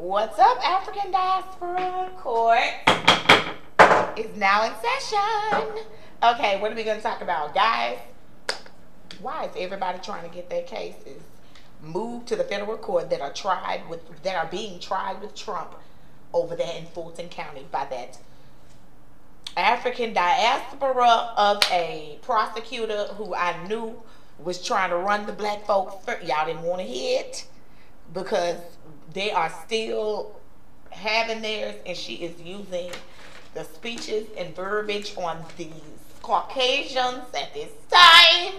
What's 0.00 0.38
up, 0.38 0.66
African 0.66 1.10
Diaspora 1.10 2.10
Court 2.16 2.58
is 4.16 4.34
now 4.34 4.64
in 4.64 4.72
session. 4.80 5.84
Okay, 6.22 6.58
what 6.58 6.72
are 6.72 6.74
we 6.74 6.84
going 6.84 6.96
to 6.96 7.02
talk 7.02 7.20
about, 7.20 7.54
guys? 7.54 7.98
Why 9.20 9.44
is 9.44 9.50
everybody 9.58 9.98
trying 9.98 10.26
to 10.26 10.34
get 10.34 10.48
their 10.48 10.62
cases 10.62 11.20
moved 11.82 12.28
to 12.28 12.36
the 12.36 12.44
federal 12.44 12.78
court 12.78 13.10
that 13.10 13.20
are 13.20 13.30
tried 13.34 13.86
with 13.90 14.22
that 14.22 14.36
are 14.36 14.50
being 14.50 14.80
tried 14.80 15.20
with 15.20 15.34
Trump 15.34 15.74
over 16.32 16.56
there 16.56 16.78
in 16.78 16.86
Fulton 16.86 17.28
County 17.28 17.66
by 17.70 17.84
that 17.90 18.16
African 19.54 20.14
diaspora 20.14 21.34
of 21.36 21.62
a 21.70 22.18
prosecutor 22.22 23.04
who 23.18 23.34
I 23.34 23.68
knew 23.68 24.02
was 24.38 24.64
trying 24.64 24.88
to 24.88 24.96
run 24.96 25.26
the 25.26 25.32
black 25.32 25.66
folks. 25.66 25.94
Y'all 26.24 26.46
didn't 26.46 26.62
want 26.62 26.80
to 26.80 26.86
hear 26.86 27.20
it 27.20 27.44
because 28.14 28.56
they 29.12 29.30
are 29.30 29.52
still 29.66 30.40
having 30.90 31.42
theirs, 31.42 31.76
and 31.86 31.96
she 31.96 32.14
is 32.16 32.40
using 32.40 32.90
the 33.54 33.64
speeches 33.64 34.26
and 34.36 34.54
verbiage 34.54 35.16
on 35.16 35.44
these 35.56 35.72
Caucasians 36.22 37.24
at 37.34 37.52
this 37.54 37.70
time. 37.90 38.54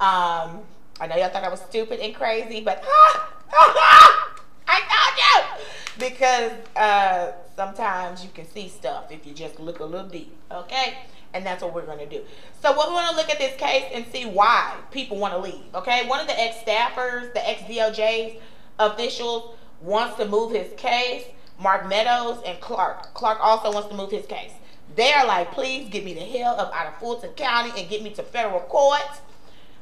Um, 0.00 0.62
I 1.00 1.06
know 1.06 1.16
y'all 1.16 1.28
thought 1.28 1.44
I 1.44 1.48
was 1.48 1.60
stupid 1.60 2.00
and 2.00 2.14
crazy, 2.14 2.60
but 2.60 2.82
I 3.52 4.80
told 4.88 5.58
you 5.58 6.06
because 6.06 6.52
uh, 6.76 7.32
sometimes 7.56 8.24
you 8.24 8.30
can 8.34 8.46
see 8.48 8.68
stuff 8.68 9.10
if 9.10 9.26
you 9.26 9.32
just 9.32 9.60
look 9.60 9.80
a 9.80 9.84
little 9.84 10.08
deep. 10.08 10.34
Okay. 10.50 10.98
And 11.32 11.44
that's 11.44 11.64
what 11.64 11.74
we're 11.74 11.86
going 11.86 11.98
to 11.98 12.06
do. 12.06 12.22
So 12.62 12.72
what 12.72 12.88
we 12.88 12.94
want 12.94 13.10
to 13.10 13.16
look 13.16 13.28
at 13.28 13.38
this 13.38 13.56
case 13.56 13.86
and 13.92 14.06
see 14.12 14.24
why 14.24 14.74
people 14.92 15.16
want 15.16 15.34
to 15.34 15.38
leave. 15.38 15.74
Okay. 15.74 16.06
One 16.06 16.20
of 16.20 16.26
the 16.26 16.40
ex-staffers, 16.40 17.32
the 17.34 17.48
ex-DOJ 17.48 18.38
officials 18.78 19.56
wants 19.80 20.16
to 20.16 20.26
move 20.26 20.52
his 20.52 20.72
case. 20.76 21.24
Mark 21.60 21.88
Meadows 21.88 22.42
and 22.44 22.60
Clark. 22.60 23.14
Clark 23.14 23.38
also 23.40 23.72
wants 23.72 23.88
to 23.88 23.94
move 23.94 24.10
his 24.10 24.26
case. 24.26 24.50
They're 24.96 25.24
like, 25.24 25.52
please 25.52 25.88
get 25.88 26.04
me 26.04 26.14
the 26.14 26.20
hell 26.20 26.58
up 26.58 26.74
out 26.74 26.88
of 26.88 26.96
Fulton 26.98 27.30
County 27.30 27.72
and 27.78 27.88
get 27.88 28.02
me 28.02 28.10
to 28.10 28.22
federal 28.22 28.60
court. 28.60 29.00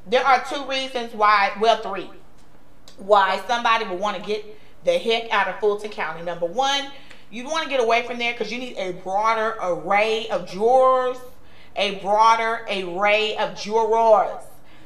There 0.06 0.24
are 0.24 0.44
two 0.44 0.64
reasons 0.66 1.14
why, 1.14 1.52
well, 1.60 1.80
three, 1.82 2.10
why 2.98 3.40
somebody 3.46 3.86
would 3.86 4.00
want 4.00 4.16
to 4.16 4.22
get 4.22 4.58
the 4.84 4.98
heck 4.98 5.32
out 5.32 5.48
of 5.48 5.60
Fulton 5.60 5.90
County. 5.90 6.22
Number 6.22 6.46
one, 6.46 6.90
you 7.30 7.44
want 7.44 7.64
to 7.64 7.70
get 7.70 7.80
away 7.80 8.02
from 8.06 8.18
there 8.18 8.32
because 8.32 8.52
you 8.52 8.58
need 8.58 8.76
a 8.76 8.92
broader 8.92 9.56
array 9.62 10.28
of 10.28 10.48
jurors, 10.48 11.18
a 11.76 11.96
broader 11.96 12.66
array 12.68 13.36
of 13.36 13.56
jurors. 13.56 14.42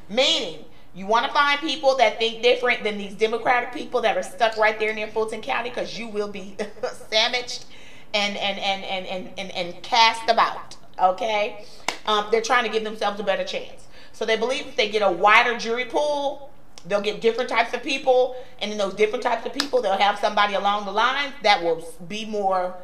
Meaning, 0.09 0.63
you 0.97 1.05
want 1.05 1.25
to 1.25 1.31
find 1.31 1.59
people 1.59 1.95
that 1.97 2.19
think 2.19 2.41
different 2.41 2.83
than 2.83 2.97
these 2.97 3.13
Democratic 3.13 3.73
people 3.73 4.01
that 4.01 4.17
are 4.17 4.23
stuck 4.23 4.57
right 4.57 4.79
there 4.79 4.93
near 4.93 5.07
Fulton 5.07 5.41
County 5.41 5.69
because 5.69 5.97
you 5.97 6.07
will 6.07 6.27
be 6.27 6.57
sandwiched 7.09 7.65
and, 8.13 8.35
and, 8.37 8.59
and, 8.59 8.83
and, 8.83 9.05
and, 9.05 9.29
and, 9.37 9.51
and 9.51 9.83
cast 9.83 10.29
about. 10.29 10.75
Okay? 10.99 11.65
Um, 12.05 12.27
they're 12.31 12.41
trying 12.41 12.63
to 12.63 12.69
give 12.69 12.83
themselves 12.83 13.19
a 13.19 13.23
better 13.23 13.43
chance. 13.43 13.87
So 14.11 14.25
they 14.25 14.37
believe 14.37 14.65
if 14.65 14.75
they 14.75 14.89
get 14.89 15.01
a 15.03 15.11
wider 15.11 15.57
jury 15.57 15.85
pool, 15.85 16.51
They'll 16.87 17.01
get 17.01 17.21
different 17.21 17.49
types 17.49 17.73
of 17.73 17.83
people, 17.83 18.35
and 18.59 18.71
in 18.71 18.77
those 18.77 18.93
different 18.93 19.23
types 19.23 19.45
of 19.45 19.53
people, 19.53 19.81
they'll 19.81 19.97
have 19.97 20.19
somebody 20.19 20.53
along 20.53 20.85
the 20.85 20.91
line 20.91 21.33
that 21.43 21.61
will 21.61 21.85
be 22.07 22.25
more 22.25 22.75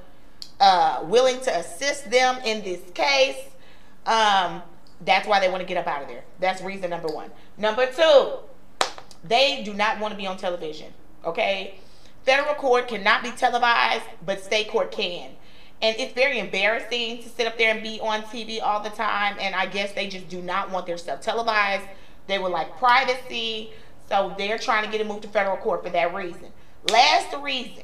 uh, 0.59 1.02
willing 1.03 1.39
to 1.42 1.58
assist 1.58 2.11
them 2.11 2.38
in 2.44 2.64
this 2.64 2.81
case. 2.94 3.38
Um, 4.05 4.61
that's 5.06 5.28
why 5.28 5.40
they 5.40 5.50
want 5.50 5.62
to 5.62 5.68
get 5.68 5.78
up 5.78 5.88
out 5.88 6.02
of 6.02 6.08
there. 6.08 6.23
That's 6.40 6.62
reason 6.62 6.90
number 6.90 7.09
one. 7.09 7.30
Number 7.58 7.86
two, 7.86 8.38
they 9.23 9.64
do 9.64 9.73
not 9.73 10.00
want 10.00 10.12
to 10.14 10.18
be 10.18 10.28
on 10.28 10.38
television. 10.38 10.94
Okay, 11.26 11.76
federal 12.23 12.56
court 12.56 12.88
cannot 12.88 13.23
be 13.23 13.32
televised, 13.32 14.04
but 14.26 14.44
state 14.44 14.70
court 14.70 14.92
can. 14.92 15.32
And 15.82 15.98
it's 16.00 16.14
very 16.14 16.40
embarrassing 16.40 17.23
to 17.23 17.30
sit 17.30 17.45
up 17.45 17.58
there 17.58 17.73
and 17.73 17.84
be 17.84 18.00
on 18.00 18.22
TV 18.23 18.62
all 18.62 18.82
the 18.82 18.90
time. 18.90 19.36
And 19.40 19.54
I 19.54 19.66
guess 19.66 19.92
they 19.92 20.08
just 20.08 20.30
do 20.30 20.42
not 20.42 20.72
want 20.72 20.86
their 20.86 20.98
stuff 20.98 21.22
televised. 21.22 21.83
They 22.27 22.39
would 22.39 22.54
like 22.54 22.77
privacy. 22.77 23.72
So 24.08 24.33
they're 24.38 24.58
trying 24.58 24.86
to 24.86 24.92
get 24.92 25.02
it 25.02 25.08
moved 25.08 25.23
to 25.23 25.27
federal 25.27 25.58
court 25.58 25.83
for 25.83 25.89
that 25.89 26.14
reason. 26.14 26.48
Last 26.89 27.36
reason, 27.42 27.83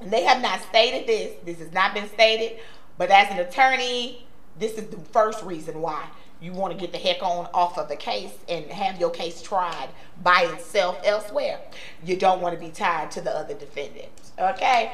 and 0.00 0.12
they 0.12 0.24
have 0.24 0.42
not 0.42 0.60
stated 0.62 1.06
this, 1.06 1.36
this 1.44 1.58
has 1.58 1.72
not 1.72 1.94
been 1.94 2.08
stated, 2.08 2.58
but 2.98 3.10
as 3.10 3.30
an 3.30 3.38
attorney, 3.38 4.26
this 4.58 4.72
is 4.72 4.86
the 4.88 4.98
first 4.98 5.42
reason 5.44 5.80
why 5.80 6.06
you 6.40 6.52
want 6.52 6.72
to 6.72 6.78
get 6.78 6.92
the 6.92 6.98
heck 6.98 7.22
on 7.22 7.48
off 7.54 7.78
of 7.78 7.88
the 7.88 7.96
case 7.96 8.32
and 8.48 8.66
have 8.66 8.98
your 8.98 9.10
case 9.10 9.40
tried 9.40 9.88
by 10.22 10.42
itself 10.42 11.00
elsewhere. 11.04 11.60
You 12.04 12.16
don't 12.16 12.40
want 12.40 12.54
to 12.54 12.60
be 12.60 12.70
tied 12.70 13.12
to 13.12 13.20
the 13.20 13.30
other 13.30 13.54
defendants. 13.54 14.32
Okay? 14.38 14.92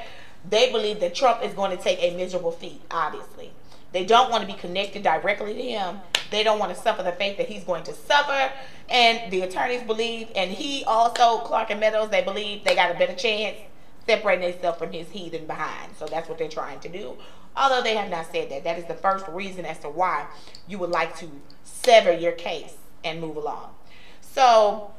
They 0.49 0.71
believe 0.71 1.01
that 1.01 1.15
Trump 1.15 1.43
is 1.43 1.55
going 1.55 1.77
to 1.77 1.83
take 1.83 1.99
a 2.03 2.15
miserable 2.17 2.53
feat, 2.53 2.83
obviously. 2.91 3.53
They 3.93 4.05
don't 4.05 4.31
want 4.31 4.43
to 4.43 4.47
be 4.47 4.59
connected 4.59 5.03
directly 5.03 5.55
to 5.55 5.63
him. 5.63 6.01
They 6.31 6.43
don't 6.43 6.59
want 6.59 6.75
to 6.75 6.81
suffer 6.81 7.03
the 7.03 7.13
fate 7.13 7.39
that 7.39 7.49
he's 7.49 7.65
going 7.65 7.85
to 7.85 7.95
suffer. 7.95 8.53
And 8.91 9.33
the 9.33 9.41
attorneys 9.41 9.83
believe, 9.83 10.29
and 10.37 10.51
he 10.51 10.85
also, 10.85 11.39
Clark 11.39 11.71
and 11.71 11.81
Meadows, 11.81 12.11
they 12.11 12.23
believe 12.23 12.65
they 12.65 12.75
got 12.75 12.95
a 12.95 12.99
better 12.99 13.15
chance 13.15 13.57
separating 14.07 14.51
themselves 14.51 14.79
from 14.79 14.93
his 14.93 15.09
heathen 15.11 15.47
behind. 15.47 15.97
So 15.97 16.07
that's 16.07 16.29
what 16.29 16.39
they're 16.39 16.49
trying 16.49 16.81
to 16.81 16.89
do. 16.89 17.17
Although 17.59 17.83
they 17.83 17.97
have 17.97 18.09
not 18.09 18.31
said 18.31 18.51
that. 18.51 18.63
That 18.63 18.79
is 18.79 18.85
the 18.85 18.95
first 18.95 19.27
reason 19.29 19.65
as 19.65 19.81
to 19.81 19.89
why 19.89 20.27
you 20.69 20.79
would 20.79 20.91
like 20.91 21.17
to 21.19 21.29
sever 21.65 22.13
your 22.13 22.33
case 22.33 22.75
and 23.03 23.21
move 23.21 23.37
along. 23.37 23.71
So 24.21 24.93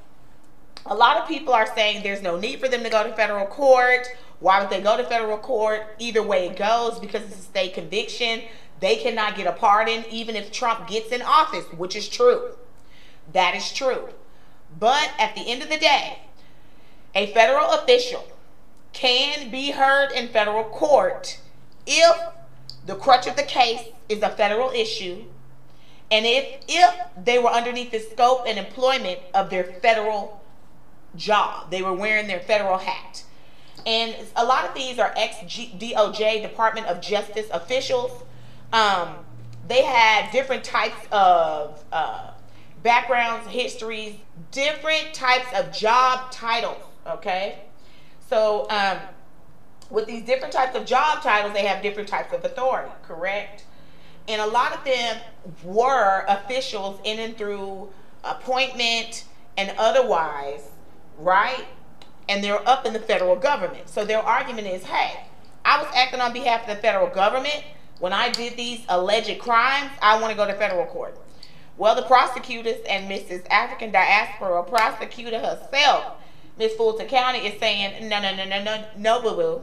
a 0.86 0.94
lot 0.94 1.18
of 1.18 1.28
people 1.28 1.54
are 1.54 1.74
saying 1.74 2.04
there's 2.04 2.22
no 2.22 2.38
need 2.38 2.60
for 2.60 2.68
them 2.68 2.84
to 2.84 2.90
go 2.90 3.04
to 3.04 3.14
federal 3.14 3.46
court. 3.46 4.08
Why 4.42 4.60
would 4.60 4.70
they 4.70 4.82
go 4.82 4.98
to 4.98 5.04
federal 5.04 5.38
court? 5.38 5.96
Either 6.00 6.22
way 6.22 6.48
it 6.48 6.58
goes, 6.58 7.00
because 7.00 7.24
it's 7.24 7.40
a 7.40 7.44
state 7.44 7.74
conviction, 7.74 8.42
they 8.80 8.98
cannot 8.98 9.36
get 9.36 9.48
a 9.48 9.54
pardon 9.54 10.04
even 10.10 10.36
if 10.36 10.52
Trump 10.52 10.88
gets 10.88 11.12
in 11.12 11.22
office, 11.22 11.66
which 11.78 11.96
is 11.96 12.10
true. 12.10 12.56
That 13.32 13.56
is 13.56 13.72
true. 13.72 14.10
But 14.78 15.12
at 15.18 15.36
the 15.36 15.42
end 15.42 15.64
of 15.64 15.70
the 15.70 15.78
day, 15.78 16.20
a 17.16 17.34
federal 17.34 17.72
official 17.72 18.28
can 18.94 19.50
be 19.50 19.72
heard 19.72 20.12
in 20.12 20.28
federal 20.30 20.64
court 20.66 21.40
if 21.86 22.18
the 22.90 22.96
crutch 22.96 23.28
of 23.28 23.36
the 23.36 23.44
case 23.44 23.84
is 24.10 24.24
a 24.24 24.30
federal 24.30 24.72
issue. 24.72 25.24
And 26.10 26.26
if 26.26 26.62
if 26.68 26.92
they 27.24 27.38
were 27.38 27.52
underneath 27.52 27.92
the 27.92 28.00
scope 28.00 28.46
and 28.48 28.58
employment 28.58 29.20
of 29.36 29.52
their 29.52 29.64
federal 29.64 30.44
job 31.16 31.70
they 31.70 31.82
were 31.84 31.94
wearing 31.94 32.26
their 32.26 32.40
federal 32.40 32.80
hat. 32.80 33.24
And 33.86 34.16
a 34.36 34.44
lot 34.44 34.66
of 34.68 34.74
these 34.74 34.98
are 34.98 35.14
ex 35.16 35.36
DOJ 35.38 36.42
Department 36.42 36.88
of 36.88 37.00
Justice 37.00 37.48
officials. 37.52 38.12
Um, 38.74 39.18
they 39.68 39.84
had 39.84 40.32
different 40.32 40.64
types 40.64 41.08
of 41.12 41.84
uh, 41.92 42.32
backgrounds, 42.82 43.48
histories, 43.50 44.16
different 44.52 45.14
types 45.14 45.48
of 45.56 45.72
job 45.72 46.32
titles. 46.32 46.82
Okay, 47.06 47.60
so 48.30 48.68
um, 48.72 48.98
with 49.90 50.06
these 50.08 50.24
different 50.24 50.54
types 50.54 50.76
of 50.76 50.86
job 50.86 51.22
titles, 51.24 51.54
they 51.54 51.66
have 51.66 51.82
different 51.82 52.10
types 52.10 52.34
of 52.34 52.44
authority. 52.46 52.92
Correct, 53.04 53.64
and 54.28 54.42
a 54.42 54.48
lot 54.48 54.74
of 54.74 54.84
them 54.84 55.18
were 55.64 56.24
officials 56.28 57.00
in 57.04 57.20
and 57.20 57.38
through 57.38 57.90
appointment 58.24 59.26
and 59.58 59.74
otherwise, 59.78 60.70
right? 61.18 61.66
And 62.28 62.44
they're 62.44 62.68
up 62.70 62.86
in 62.86 62.94
the 62.94 63.00
federal 63.00 63.36
government. 63.36 63.90
So 63.90 64.06
their 64.06 64.20
argument 64.20 64.68
is, 64.68 64.84
hey, 64.84 65.24
I 65.66 65.82
was 65.82 65.92
acting 65.96 66.22
on 66.22 66.32
behalf 66.32 66.62
of 66.62 66.76
the 66.76 66.82
federal 66.82 67.08
government 67.08 67.64
when 68.00 68.14
I 68.14 68.30
did 68.30 68.56
these 68.56 68.82
alleged 68.88 69.40
crimes, 69.40 69.92
I 70.02 70.20
want 70.20 70.32
to 70.32 70.38
go 70.38 70.48
to 70.48 70.54
federal 70.54 70.86
court. 70.86 71.18
Well, 71.78 71.96
the 71.96 72.04
prosecutors 72.04 72.78
and 72.88 73.10
Mrs. 73.10 73.46
African 73.50 73.92
Diaspora 73.92 74.64
prosecutor 74.64 75.40
herself, 75.40 76.18
Miss 76.58 76.74
Fulton 76.76 77.08
County, 77.08 77.40
is 77.40 77.60
saying, 77.60 78.08
no, 78.08 78.22
no, 78.22 78.36
no, 78.36 78.46
no, 78.46 78.64
no, 78.64 78.86
no, 78.98 79.22
boo 79.22 79.36
boo. 79.36 79.62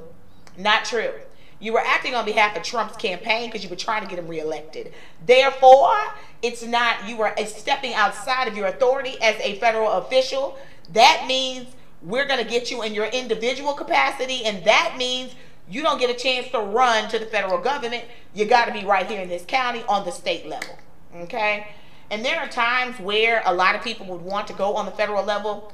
Not 0.57 0.85
true. 0.85 1.13
You 1.59 1.73
were 1.73 1.81
acting 1.81 2.15
on 2.15 2.25
behalf 2.25 2.57
of 2.57 2.63
Trump's 2.63 2.97
campaign 2.97 3.49
because 3.49 3.65
you 3.65 3.71
were 3.71 3.77
trying 3.77 4.03
to 4.03 4.09
get 4.09 4.19
him 4.19 4.29
reelected. 4.29 4.93
Therefore, 5.25 5.97
it's 6.43 6.63
not, 6.63 7.09
you 7.09 7.17
were 7.17 7.33
stepping 7.47 7.95
outside 7.95 8.47
of 8.47 8.57
your 8.57 8.67
authority 8.67 9.17
as 9.23 9.37
a 9.41 9.59
federal 9.59 9.93
official. 9.93 10.59
That 10.93 11.25
means 11.27 11.69
we're 12.03 12.27
going 12.27 12.45
to 12.45 12.49
get 12.49 12.71
you 12.71 12.83
in 12.83 12.95
your 12.95 13.07
individual 13.07 13.73
capacity, 13.73 14.45
and 14.45 14.65
that 14.65 14.97
means 14.99 15.35
you 15.69 15.83
don't 15.83 15.99
get 15.99 16.11
a 16.11 16.15
chance 16.15 16.49
to 16.51 16.61
run 16.61 17.09
to 17.09 17.19
the 17.19 17.27
federal 17.27 17.59
government. 17.59 18.05
You 18.35 18.45
got 18.45 18.67
to 18.67 18.73
be 18.73 18.85
right 18.85 19.07
here 19.07 19.23
in 19.23 19.29
this 19.29 19.45
county 19.47 19.83
on 19.89 20.05
the 20.05 20.13
state 20.13 20.47
level. 20.47 20.79
Okay? 21.15 21.69
And 22.11 22.25
there 22.25 22.39
are 22.39 22.49
times 22.49 23.01
where 23.01 23.43
a 23.47 23.55
lot 23.55 23.75
of 23.75 23.83
people 23.83 24.07
would 24.07 24.21
want 24.21 24.47
to 24.49 24.53
go 24.53 24.77
on 24.77 24.87
the 24.87 24.93
federal 24.93 25.25
level. 25.25 25.73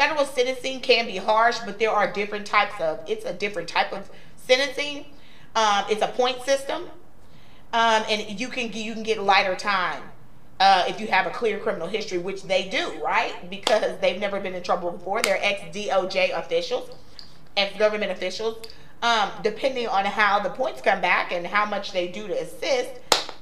Federal 0.00 0.24
sentencing 0.24 0.80
can 0.80 1.04
be 1.04 1.18
harsh, 1.18 1.58
but 1.66 1.78
there 1.78 1.90
are 1.90 2.10
different 2.10 2.46
types 2.46 2.72
of, 2.80 3.00
it's 3.06 3.26
a 3.26 3.34
different 3.34 3.68
type 3.68 3.92
of 3.92 4.08
sentencing. 4.34 5.04
Um, 5.54 5.84
it's 5.90 6.00
a 6.00 6.06
point 6.06 6.40
system. 6.40 6.84
Um, 7.74 8.04
and 8.08 8.40
you 8.40 8.48
can 8.48 8.72
you 8.72 8.94
can 8.94 9.02
get 9.02 9.22
lighter 9.22 9.54
time 9.54 10.02
uh, 10.58 10.86
if 10.88 11.02
you 11.02 11.06
have 11.08 11.26
a 11.26 11.30
clear 11.30 11.58
criminal 11.58 11.86
history, 11.86 12.16
which 12.16 12.44
they 12.44 12.70
do, 12.70 12.98
right? 13.04 13.50
Because 13.50 13.98
they've 14.00 14.18
never 14.18 14.40
been 14.40 14.54
in 14.54 14.62
trouble 14.62 14.90
before. 14.90 15.20
They're 15.20 15.38
ex 15.38 15.76
DOJ 15.76 16.34
officials 16.34 16.88
as 17.58 17.70
government 17.74 18.10
officials, 18.10 18.68
um, 19.02 19.30
depending 19.42 19.86
on 19.86 20.06
how 20.06 20.40
the 20.40 20.48
points 20.48 20.80
come 20.80 21.02
back 21.02 21.30
and 21.30 21.46
how 21.46 21.66
much 21.66 21.92
they 21.92 22.08
do 22.08 22.26
to 22.26 22.40
assist, 22.40 22.88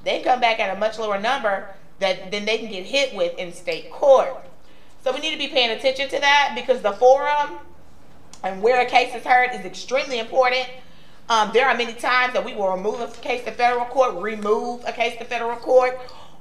they 0.03 0.23
come 0.23 0.41
back 0.41 0.59
at 0.59 0.77
a 0.77 0.81
much 0.81 0.99
lower 0.99 1.21
number 1.21 1.69
that 2.01 2.33
then 2.33 2.47
they 2.47 2.59
can 2.59 2.69
get 2.69 2.85
hit 2.85 3.15
with 3.15 3.39
in 3.39 3.53
state 3.53 3.93
court. 3.93 4.45
So 5.09 5.15
we 5.15 5.21
need 5.21 5.33
to 5.33 5.39
be 5.39 5.49
paying 5.49 5.71
attention 5.71 6.11
to 6.11 6.21
that 6.21 6.53
because 6.55 6.83
the 6.83 6.93
forum 6.93 7.61
and 8.45 8.61
where 8.61 8.83
a 8.83 8.85
case 8.85 9.15
is 9.15 9.25
heard 9.25 9.55
is 9.55 9.65
extremely 9.65 10.19
important. 10.19 10.69
Um, 11.31 11.51
there 11.55 11.67
are 11.67 11.75
many 11.75 11.95
times 11.95 12.35
that 12.35 12.45
we 12.45 12.55
will 12.55 12.71
remove 12.71 13.01
a 13.01 13.07
case 13.23 13.43
to 13.47 13.53
federal 13.53 13.87
court, 13.87 14.23
remove 14.23 14.85
a 14.87 14.93
case 14.93 15.17
to 15.17 15.25
federal 15.25 15.57
court, 15.57 15.99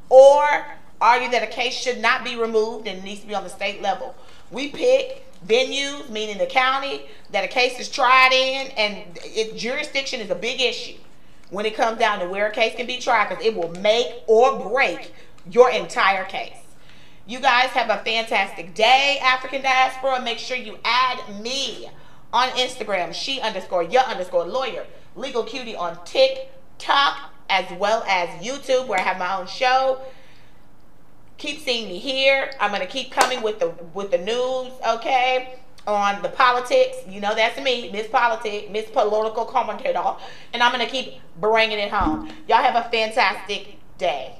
or 0.09 0.65
argue 0.99 1.31
that 1.31 1.43
a 1.43 1.47
case 1.47 1.75
should 1.75 1.99
not 1.99 2.25
be 2.25 2.35
removed 2.35 2.89
and 2.89 2.97
it 2.97 3.05
needs 3.05 3.21
to 3.21 3.27
be 3.27 3.33
on 3.33 3.45
the 3.45 3.49
state 3.49 3.81
level. 3.81 4.13
We 4.51 4.67
pick 4.67 5.23
venues, 5.47 6.09
meaning 6.09 6.37
the 6.37 6.45
county, 6.45 7.03
that 7.31 7.45
a 7.45 7.47
case 7.47 7.79
is 7.79 7.87
tried 7.87 8.33
in, 8.33 8.67
and 8.75 9.17
it, 9.23 9.55
jurisdiction 9.55 10.19
is 10.19 10.29
a 10.29 10.35
big 10.35 10.59
issue 10.59 10.97
when 11.51 11.65
it 11.65 11.73
comes 11.73 11.99
down 11.99 12.19
to 12.19 12.27
where 12.27 12.47
a 12.47 12.51
case 12.51 12.75
can 12.75 12.85
be 12.85 12.99
tried 12.99 13.29
because 13.29 13.45
it 13.45 13.55
will 13.55 13.71
make 13.79 14.07
or 14.27 14.59
break 14.59 15.13
your 15.49 15.71
entire 15.71 16.25
case. 16.25 16.66
You 17.27 17.41
guys 17.41 17.71
have 17.71 17.89
a 17.89 18.01
fantastic 18.05 18.73
day, 18.73 19.19
African 19.21 19.61
diaspora. 19.61 20.21
Make 20.21 20.37
sure 20.37 20.55
you 20.55 20.79
add 20.85 21.41
me 21.41 21.89
on 22.31 22.47
Instagram, 22.51 23.13
she 23.13 23.41
underscore 23.41 23.83
your 23.83 24.03
underscore 24.03 24.45
lawyer, 24.45 24.85
legal 25.13 25.43
cutie 25.43 25.75
on 25.75 25.99
TikTok, 26.05 27.33
as 27.49 27.69
well 27.77 28.03
as 28.07 28.29
YouTube, 28.41 28.87
where 28.87 28.97
I 28.99 29.01
have 29.01 29.17
my 29.17 29.37
own 29.37 29.45
show. 29.45 29.99
Keep 31.37 31.59
seeing 31.59 31.89
me 31.89 31.99
here. 31.99 32.51
I'm 32.61 32.71
gonna 32.71 32.85
keep 32.85 33.11
coming 33.11 33.41
with 33.41 33.59
the 33.59 33.73
with 33.93 34.11
the 34.11 34.19
news, 34.19 34.71
okay? 34.87 35.59
On 35.85 36.21
the 36.21 36.29
politics, 36.29 36.95
you 37.09 37.19
know 37.19 37.35
that's 37.35 37.59
me, 37.61 37.91
Miss 37.91 38.07
Politics, 38.07 38.69
Miss 38.71 38.89
Political 38.89 39.45
Commentator, 39.45 40.15
and 40.53 40.63
I'm 40.63 40.71
gonna 40.71 40.85
keep 40.85 41.15
bringing 41.41 41.77
it 41.77 41.91
home. 41.91 42.31
Y'all 42.47 42.63
have 42.63 42.85
a 42.85 42.89
fantastic 42.89 43.79
day. 43.97 44.39